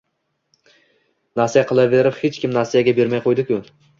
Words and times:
Nasiya 1.41 1.63
qilaverib, 1.71 2.17
hech 2.23 2.41
kim 2.45 2.55
nasiyaga 2.57 2.97
bermay 3.01 3.25
qoʻydi-ku 3.29 3.63